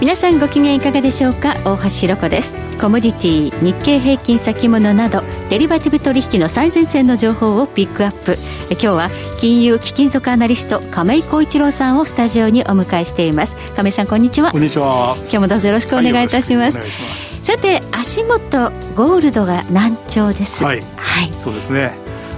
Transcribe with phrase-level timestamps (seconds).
[0.00, 1.56] 皆さんご機嫌いかがでしょうか？
[1.64, 2.56] 大橋ろ子です。
[2.80, 8.36] コモディティ日経平均先物などデリバティブ取引の最前線の情報をピックアップ。
[8.70, 13.56] 今日は金融貴金属アナリスト亀井浩一郎さんをスタジオにお迎えしています。
[13.74, 14.52] 亀井さんこんにちは。
[14.52, 15.16] こんにちは。
[15.22, 16.78] 今日もどうぞよろしくお願いいたします。
[16.78, 17.42] はい、ます。
[17.44, 20.62] さて足元ゴールドが難聴です。
[20.62, 21.92] はい、はい、そうですね。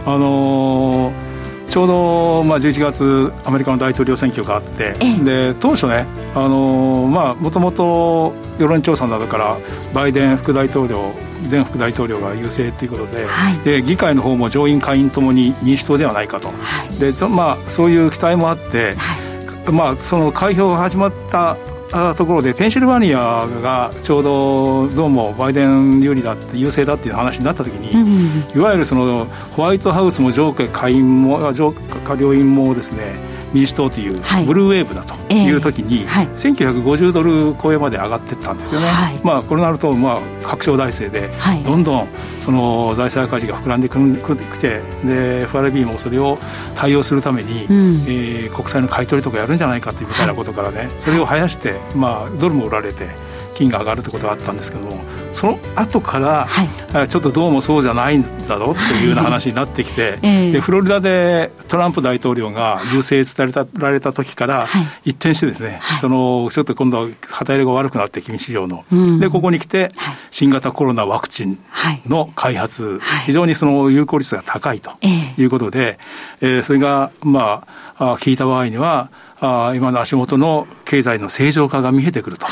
[0.07, 1.30] あのー
[1.71, 4.93] ちょうど、まあ、11月アメリカの大統領選挙があって
[5.25, 9.57] で当初ねもともと世論調査などから
[9.95, 11.13] バイデン副大統領
[11.49, 21.57] 前副大統領が優勢ということではい、で議会の方も上院下院ともに民主党ではないかと、はい、でまあ、そういう期待もあって、はい、まあ、その開票が始まった
[22.17, 27.91] ところでペンシルバニアがちょうどどうもバイデン有利だって優勢だっていう話になった時に、
[28.55, 41.31] うん、いわゆるそのホワイトハウスも上下下院も上下両院もですね民主党というブルーウェーブだという時に、はい、1950ドル超えまで上がっていったんですよね、はい、まあ、これなると、まあ、拡張財政で
[41.65, 46.37] どんどんその財政赤字が膨らんでくくてで FRB もそれを
[46.77, 53.30] 対応するために、うん、えー、国債の買い取りとかやるんじゃないかというみたいなことからね、それを生やして、まあ、ドルも売られて。
[53.61, 64.67] 金が上がるってことがあったんですけどもその後から、はい、ちょっとどうもそうじゃないんだろうというような話になってきて、でフロリダでトランプ大統領が優勢伝えられた時から
[65.05, 69.89] 一転してですね、はい、そのちょっと今度は旗入れが悪くなって君市場の、うん、でここに来て
[70.31, 71.59] 新型コロナワクチン
[72.07, 74.93] の開発、はい、非常にその有効率が高いと
[75.37, 75.99] いうことで、
[76.41, 77.67] えー、それがま
[77.97, 79.11] あ聞いた場合には
[79.41, 82.47] あ今の足元の経済の正常化が見えてくると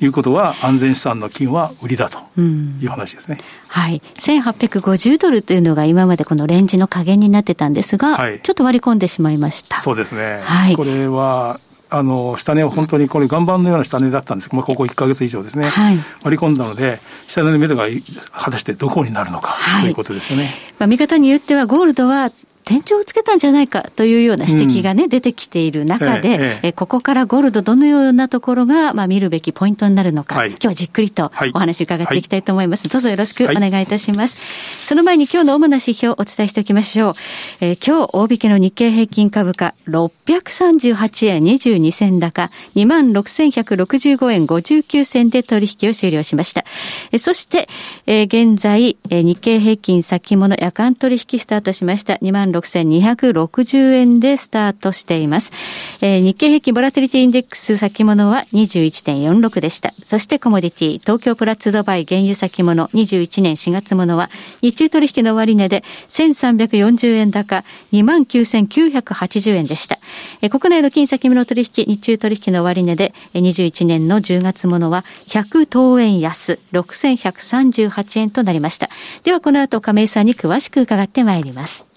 [0.00, 3.38] いうことは、はい、安全資産の金は売りだという話ですね。
[3.68, 4.02] はい。
[4.14, 9.78] 1850ドルというのが今までこのレンジの加減になってたんですが、はい、ちょっと割り込んでしまいました。
[9.78, 10.40] そうですね。
[10.42, 10.76] はい。
[10.76, 11.60] これは、
[11.90, 15.68] あの、下値は本当にこれ岩盤のような下値だったんですけど、まあ、ここ1か月以上ですね。
[15.68, 17.86] はい、割り込んだので、下値の目処が
[18.32, 20.54] 果たしてどこになるのか、はい、ということですよね。
[20.78, 22.32] まあ、見方によってはゴールドは
[22.64, 32.86] 天井をつけたんじゃないかというような指摘がね、うん、出てきている中で、ええここからゴールドどのようなところが、まあ、見るべきポイントになるのか、はい、今日はじっくりとお話伺っていきたいと思います。
[32.86, 34.36] はい、どうぞよろしくお願いいたします。
[34.36, 37.12] はい、その前に今日の主な指標をお伝えしておきましょう。
[37.60, 46.64] えー、今日、大引けの日経平均株価、638円22銭高、26,165円59銭で取引を終了しました。
[47.10, 47.68] えー、そして、
[48.06, 52.14] えー、現在、えー、日経平均先物夜間取引スタートしました。
[52.14, 55.52] 2 6260円でスタートしています。
[56.00, 59.92] えー、日経平均ボラティリティインデックス先物は21.46でした。
[60.04, 64.30] そしてコモディティ、東京プラッツドバイ原油先物21年4月物は
[64.60, 69.98] 日中取引の終値で1340円高29,980円でした。
[70.42, 78.88] えー、国内の金先物取引、日中取引の終値で21年の10月物は100等円安6138円となりました。
[79.24, 81.91] ではこの後亀井さんに詳しく伺ってまいります。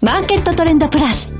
[0.00, 1.32] マーケットトレンドプラス。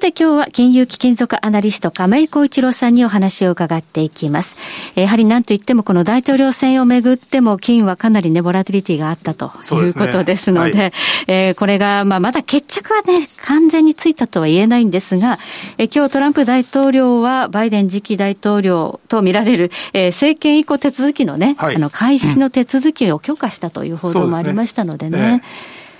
[0.00, 4.56] て今日は金融貴金属アナリスト亀井光一郎さんにお話を伺っていきます。
[4.98, 9.52] やはり何と言ってもこの大統領選をめぐっても金はかなりね、ボラティリティがあったと
[9.82, 10.92] いうことですので、でねはい、
[11.28, 15.38] えー、これがまあまだ決着はね、完全についたとは言えないんですが、
[15.76, 25.42] えー、今日トランプ大統領はバイデン次期大統領と見られる、えー、政権移行手続きのね、はい、あの開始の手続きを許可したという報道もありましたのでね。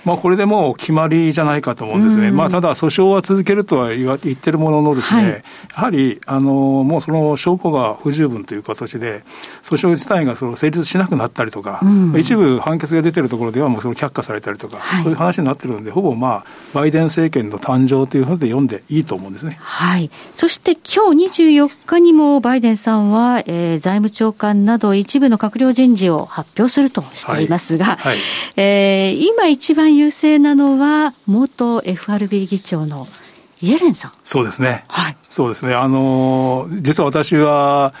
[0.05, 5.41] まあ、これでもう決まりじゃないかと思うんですね、まあ、ただ、訴訟は続けるとは言ってるもののですね、はい、や
[5.73, 9.23] はりあのもうその証拠が不十分という形で、
[9.61, 19.57] 訴訟自体がその成立しなくなったりとか、うん、一部判決が出てるところではもうその却下されたりとか、はい、そういう話になってるんで、ほぼまあ、バイデン政権の誕生というふうで読んでいいと思うんですね。
[19.59, 27.97] はい、そして今日24日にもバイデンさんは、えー、財務長官など一部の閣僚人事を発表するとしていますが、はい。
[27.97, 28.17] はい、
[28.57, 33.07] えー、今一番優勢なのは、元 FRB 議長の
[33.61, 34.11] イエレンさん。
[34.23, 34.83] そうですね。
[34.87, 35.17] はい。
[35.29, 35.73] そうですね。
[35.75, 37.93] あの、実は私は、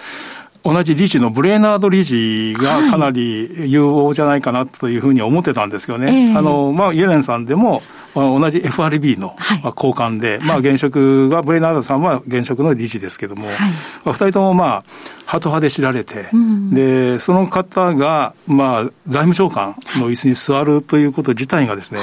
[0.63, 6.05] 同じ理事のブレーナード理事がかなり有望じゃないかなというふうに思ってたんですけどね。
[6.05, 7.81] はい、あの、まあ、イエレンさんでも、
[8.13, 14.83] 同じ FRB の交換で、はい、まあ、現職が、ブレーナードさんは現職の理事ですけども、はい、まあ、二人ともまあ、
[15.25, 22.01] ハト派で知られて、うん、で、その方が、まあ、財務長官の椅子に座るということ自体がですね、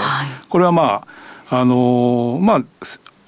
[0.48, 1.04] これはま
[1.50, 2.62] あ、あの、まあ、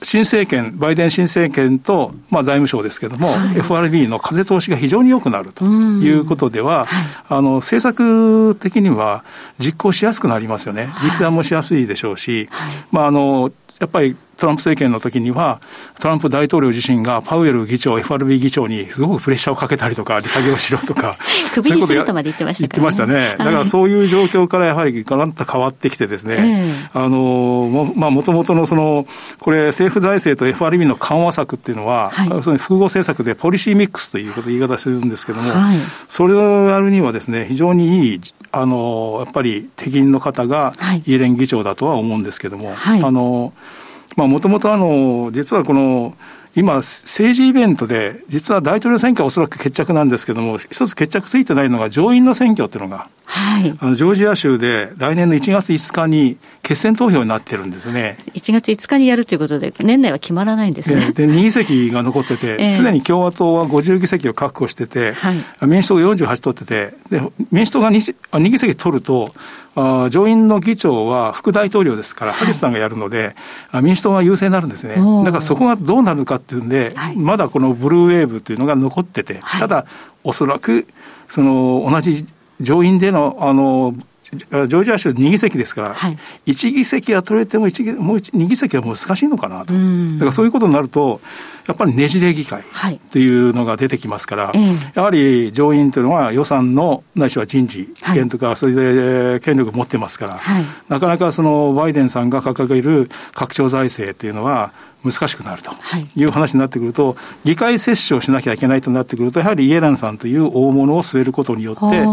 [0.02, 9.24] 新政権、バイデン新政権と、まあ、財務省ですけれども、はい、FRB の風通しが非常に良くなるということでは、はい、あの政策的には
[9.58, 15.60] 実行しやすくなりますよね、立案もしやすいでしょうし、はい、まあ、あのやっぱりトランプ政権の時には、
[16.00, 21.18] トランプ大統領自身がパウエル議長、FRB 議長にすごくプレッシャーをかけたりとか、利下げをしろとか、
[21.52, 23.34] 首にするとまで言ってました、ね、言ってましたね。
[23.36, 29.06] だからそういう状況からやはりガランと変わってきてですね、あの、まあ、もともとのその、
[29.40, 35.76] これ政府財政と FRB の緩和策っていうのは、はい、その複合政策でポリシーミックスということ言い方するんですけども、はい、
[36.08, 38.20] それをやるにはですね、非常にいい、
[38.52, 40.72] あの、やっぱり適任の方が
[41.04, 46.14] イエレン議長だとは思うんですけども、はい、あの、まあ、もともとあの、実はこの、
[46.56, 58.16] 今、政治イベントで、実は大統領選挙はおそらく決着なんですけれども、一つ決着ついてないのが上院の選挙っていうのが、はい、あのジョージア州で来年の1月5日に決選投票になってるんですね。
[58.34, 61.12] 1月5日にやるということで、年内は決まらないんですね。
[61.12, 65.36] で、2議席が残ってて、 すで、に共和党は50議席を確保してて、はい、
[65.66, 67.22] 民主党が48取ってて、で、
[67.52, 69.32] 民主党が 2, 2議席取ると
[69.74, 73.36] あ、上院の議長は副大統領ですから、ハリスさんがやるので、
[73.70, 74.96] はい、民主党が優勢になるんですね。
[75.24, 79.86] だからそこがどうなるかっていうんで、はい、まだこのブルーウェーブというのが残ってて、ただ、
[80.24, 80.86] おそらく、
[81.28, 82.26] その、同じ
[82.60, 83.94] 上院での、あの、
[84.32, 86.16] ジョージア州2議席ですから、はい、
[86.46, 89.74] 1議席は取れても1もう2議席は難しいのかなと。
[89.74, 91.20] だからそういうことになると、
[91.66, 92.62] やっぱりねじれ議会
[93.10, 93.28] とい。
[93.28, 94.58] うのが出てきますから、はい、
[94.94, 104.72] やはり上院というのは予算のないしは人事権とか、それで権力を持ってますから、はい、なかなかそのバイデンさんが掲げる拡張財政というのは、
[105.04, 105.72] 難しくなると
[106.16, 106.24] い。
[106.24, 112.06] う話になってくると、議会接種をしなきゃいけないとなってくると、やはりイエレンさんという大物を据えることによって、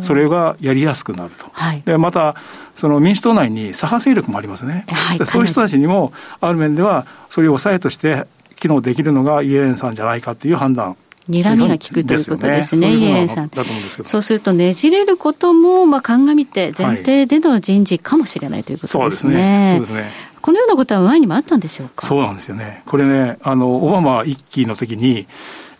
[0.00, 1.46] それがやりやすくなると。
[1.52, 2.34] はい、でまた
[2.74, 10.96] その民主党内に左派勢力もありますね、はい、そういう人たちにも、ある面では、それを抑えとして機能できるのがイエレンさんじゃないかという判断
[11.28, 13.50] 睨みが効くということですね、イエレンさん。
[14.04, 19.74] そうすると、ねじれることも、まあ、鑑みて、前提での人事かもしれないということですね。
[19.76, 20.31] そうですね。
[20.42, 22.06] このようなことは前にもあったんでしょうか？
[22.06, 22.82] そうなんですよね。
[22.86, 25.26] これね、あの、オバマ一期の時に、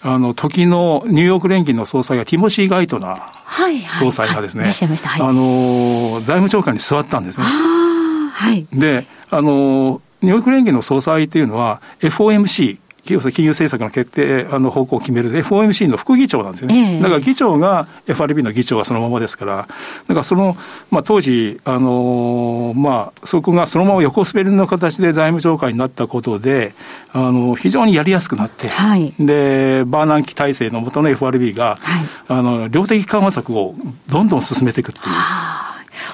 [0.03, 4.65] あの、時のニューヨーク連銀の総裁がティモシー・ガイトナー総裁がですね、
[5.21, 7.45] あの、財務長官に座ったんですね。
[7.47, 8.67] はい。
[8.73, 16.97] で、あの、ニューヨーク連銀の総裁っていうのは FOMC、金融政策の決定あの方向を決める FOMC の副議長なんですよね。
[16.97, 20.57] えー、だから議長が FRB の議長がそのままですから、だからその、
[20.91, 26.75] まあ当時、あのまあそこがそのまま横滑りの形で財務長官になったことで、
[27.13, 33.75] あの、非常にやりやすくなって、はい、で、バーナンキ体制のもとの FRB が、はい、あの、量的緩和策を
[34.09, 35.05] どんどん進めていくっていう。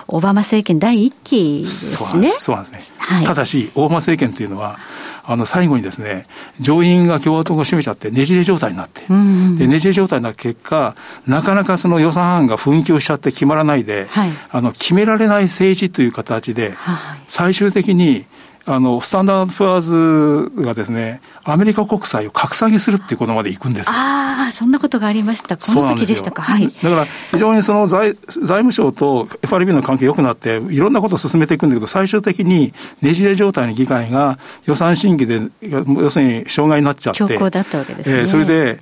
[0.06, 2.32] オバマ政権第一期ですね。
[2.38, 2.96] そうなんですね。
[2.98, 4.78] はい、ただし、オバマ政権というのは、
[5.24, 6.26] あの、最後にですね、
[6.58, 10.94] 上院が共和党が占めちゃって、ねじれ状態になって、うんうん、で、ねじれ状態になった結果、
[11.26, 18.24] なかなかその予算案が紛糾しちゃって決まらないで、はい、あの、決められない政治という形で、はい、最終的に、
[18.68, 25.56] あの、スタンダードプアーズがですね、アメリカ国債を格下げするっていうことまでいくんですああ、そんなことがありました。
[25.56, 26.42] この時でしたか。
[26.42, 26.68] はい。
[26.68, 37.20] だから、非常にその財財務省と FRB の関係良くなって、いろんなことを進めていくんだけど、最終的にねじれ状態の議会が予算審議で、要するに障害になっちゃって。
[37.20, 38.20] 強行だったわけですね。
[38.20, 38.78] えー、それで、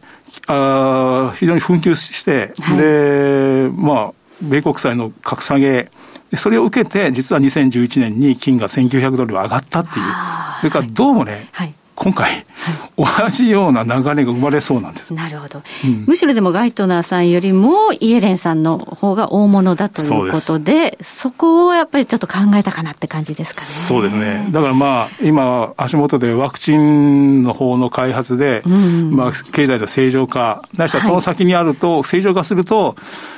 [0.49, 5.91] あ非常に紛糾して、はい、で、まあ、米国債の格下げ、
[6.35, 10.05] それを受けて、実は2011年に金が1900ドル上がったっていう、
[10.61, 12.47] それからどうもね、はい、今回、はい、
[12.97, 15.15] 同じような流れが生まれそうなんです。
[15.15, 15.63] なるほど。
[15.85, 23.67] うん、むしろでもガイトナーさんよりもイエレンさんの方が大物だということで、そこをやっぱりちょっと考えたかなって感じですかね。
[23.67, 24.49] そうですね。
[24.51, 32.97] だからまあ、今、足元でワクチンの方の開発で、うん、まあ、経済の正常化、ないしはその先にあると、正常化すると、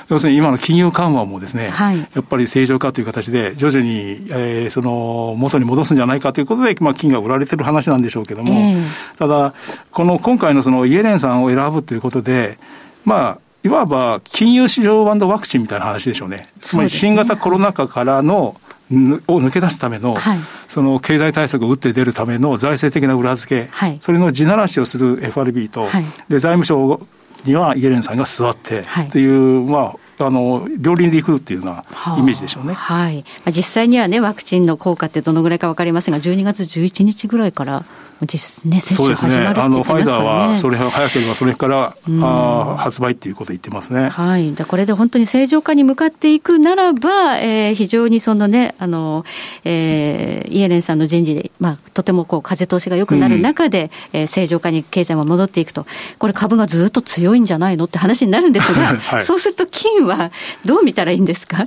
[0.08, 9.55] 要するに今の金融緩和もですね、はい、やっぱり正常化という形で、徐々に、えー、その、元に戻すんじゃないかということで、まあ、金が売られてる話なんでしょうけども、えー、ただ、
[9.91, 12.59] この今回のそのイエレンさんを選ぶということで、
[13.05, 16.49] まあ、いわば金融市場ワクチンみたいな話でしょうね。
[16.61, 18.57] つまり新型コロナ禍からの、
[18.91, 27.07] を抜け出すための、はい、その経済対策を打って出るための財政的な裏付け、はい、それの地ならしをする FRB と、はい、で財務省
[27.45, 37.85] にはイエレンさんが座ってっていう、まあ、あの両輪でいくっていうようなイメージでしょうね、はい、実際にはね、ワクチンの効果ってどのぐらいか分かりませんが、12月11日ぐらいから
[38.27, 39.83] 実ね、接種始まるって言ってますからね。
[39.85, 44.09] ファイザーはそれ早ければそれから、あ発売っていうことを言ってますね。
[44.09, 44.55] はい。
[44.55, 49.25] これで本当に正常化に向かっていくならば、えー、非常にそのね、あの、
[49.65, 55.87] えー、イエレンさんの人事で、まあ、とてもこう風通しが良くなる中で、うん、えー、正常化に経済も戻っていくと、
[56.19, 60.31] これ株がずっと強いんじゃないのって話になるんですが、 はい、そうすると金は
[60.65, 61.67] どう見たらいいんですか？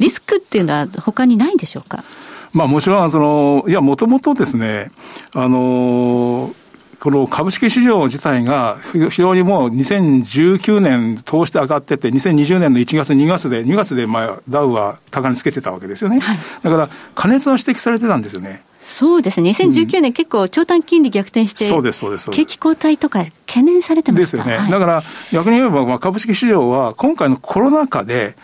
[0.00, 2.02] リスクっていうのは他にないんでしょうか？
[2.54, 4.90] まあもちろん、その、いや、もともとですね、
[5.34, 6.54] あの
[7.00, 16.18] この株式市場自体が非常にもう2019年通して上がってて、2020年の1月、2月で、2月でまあダウは高値つけてたわけですよね。
[16.20, 18.62] はい、だから、加熱は指摘されてたんですよね。
[18.78, 19.50] そうですね。
[19.50, 22.30] 2019年、結構長短金利逆転して、そうです、そうです。
[22.30, 24.38] 景気後退とか懸念されてました。
[24.38, 24.58] ですよね。
[24.58, 28.34] はい、だから、逆に言えば、まあ、株式市場は今回のコロナ禍で、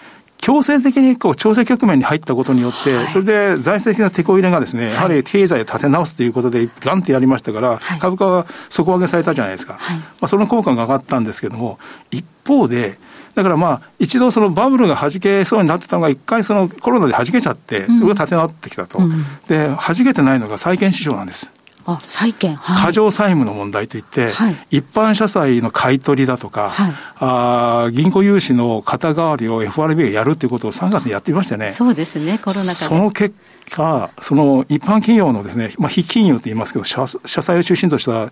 [0.41, 9.75] 強制的にこう調整局面に入ったことによって、それで財政的な手こ入れがですね、やはり経済を立て直すということで、ガンってやりましたから、株価は底上げされたじゃないですか。
[9.75, 9.79] ま
[10.23, 11.79] あ、その効果が上がったんですけども、
[12.11, 12.99] 一方で、
[13.35, 18.99] だからまあ、一度そのバブルが弾けそうになってたのが、一回そのコロナで弾けちゃって、それが立て直ってきたと。
[19.47, 21.51] で、弾けてないのが債券市場なんです。
[21.95, 31.73] あ債券、はい、過剰債務の問題といって、はい、一般社債の買い取りだとか、はい、あ銀行融資の肩代わりを FRB がやるということを3月にやっていましたね。
[31.73, 33.35] そうですね、コロナ禍その結
[33.71, 38.31] 果、その一般企業のですね、まあ、非金融と言いますけど社、社債を中心とした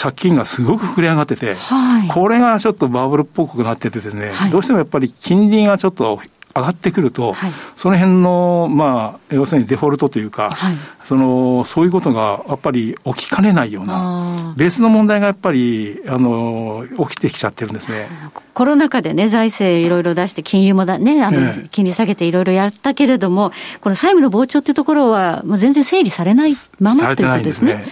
[0.00, 6.20] 借金がすごく膨れ上がってて、はい、これがちょっとバブルっぽくなっててですね、どうしてもやっぱり金利がちょっと
[6.54, 18.08] 上がってくると、はい、その辺の、まあ、要するにデフォルトというか、はい、その、そういうことがやっぱり起きかねないような、ベースの問題がやっぱり、あの、起きてきちゃってるんですね。
[18.52, 21.40] コロナ禍でね、財政いろいろ出して、金融もだね、あの、
[21.70, 27.72] 金利下げていろいろやったけれども、この債務の膨張っていうところは、もう全然整理されないままということですね。
[27.72, 27.84] すね。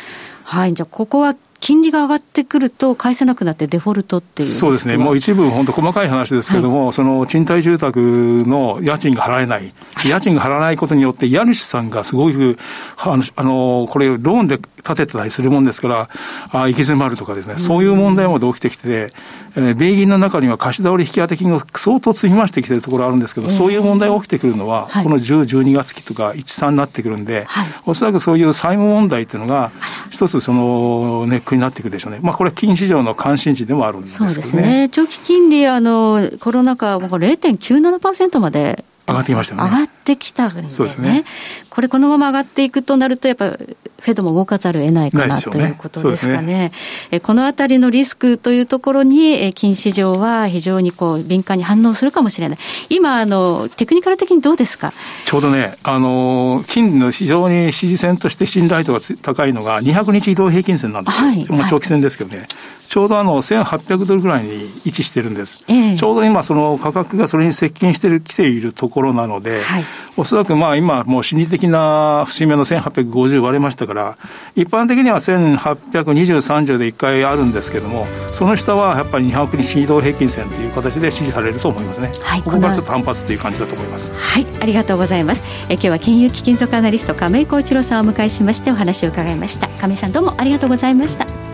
[0.43, 7.99] はい、じゃあここは金利が上がってくると返せなくなってデフォルトっていうそうですね、もう一部、本当細かい話ですけれども、はい、その賃貸住宅
[8.47, 9.73] の家賃が払えない、
[10.05, 12.59] 家賃が払わないことによって、家主さんがすごく、
[12.97, 16.09] あの、あのこれ、ローンで建てたりするもんですから、
[16.53, 19.09] あ行き詰まるとかですね、そういう問題まで起きてきて、
[19.57, 29.73] えー、米銀の中には貸し倒れ引き当て金を相当積み増してきてるところあるんですけど、そういう問題が起きてくるのは、この10、12月期とか1、3になってくるんで、はい、おそらくそういう債務問題っていうのが、
[30.19, 32.19] 一つそのネックになっていくでしょうね。
[32.21, 34.33] まあ、これは金市場の関心事でもあるんですけどね。
[34.33, 34.89] そうですね。
[34.91, 39.63] 長期金利、あの、コロナ禍、0.97%まで上がってきましたね。
[39.63, 40.69] 上がってきたんでね。
[40.69, 41.25] そうですね。
[41.71, 46.73] これこのまま上がっていくとなると、やっぱフェドも動かざるを得ないかな、ね、ということですかね。
[47.11, 52.59] ねこのあたりのリスクというところに、金市場は非常にこう敏感に反応するかもしれない。
[52.89, 54.93] 今、あの、テクニカル的にどうですか？
[55.25, 61.27] ちょうどね、あの、金の非常に支持線として信頼度が高いのが、200日移動平均線なんですよ。
[61.29, 62.39] はい、もう長期線ですけどね。
[62.39, 62.47] はい、
[62.87, 65.65] ちょうどあの、1800ドルぐらいに位置してるんです。
[65.69, 69.85] えー、ちょうど今、その価格がそれに接近してる、来ているところなので、はい、
[70.17, 74.19] おそらくまあ今、もう心理的な節目の1850割れましたから、
[74.57, 82.11] 一般的には1823条で1回あるんですけども、その下はやっぱり200日移動平均線という形で支持されると思いますね。
[82.21, 84.13] はい、ここがちょっと反発という感じだと思います。
[84.17, 85.43] はい、ありがとうございます。
[85.69, 89.69] え今日は金融貴金属アナリスト亀井幸一郎さんをお迎えしましてお話を伺いました。
[89.81, 91.48] 亀井さんどうもありがとうございました。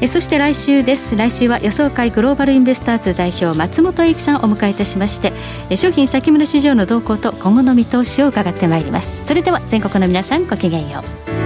[0.00, 1.16] えそして来週です。
[1.16, 5.32] 来週は予想会グローバルインベスターズ代表松本英樹さんをお迎えいたしまして
[5.70, 9.24] え商品先物市場の動向と今後の見通しを伺ってまいります。
[9.24, 11.02] それでは全国の皆さんごきげんよ
[11.42, 11.45] う。